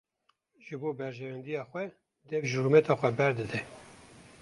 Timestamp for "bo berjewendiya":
0.83-1.63